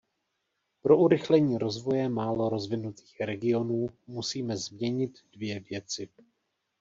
Pro 0.81 0.97
urychlení 0.97 1.57
rozvoje 1.57 2.09
málo 2.09 2.49
rozvinutých 2.49 3.15
regionů 3.21 3.87
musíme 4.07 4.57
změnit 4.57 5.17
dvě 5.33 5.59
věci. 5.59 6.09